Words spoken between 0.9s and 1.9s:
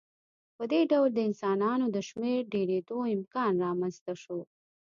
ډول د انسانانو